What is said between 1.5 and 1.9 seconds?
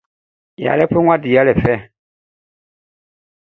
fê.